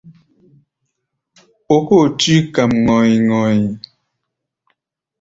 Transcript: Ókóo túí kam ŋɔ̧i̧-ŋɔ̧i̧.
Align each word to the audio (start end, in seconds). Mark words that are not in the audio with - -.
Ókóo 1.75 2.01
túí 2.17 2.37
kam 2.53 2.71
ŋɔ̧i̧-ŋɔ̧i̧. 2.85 3.63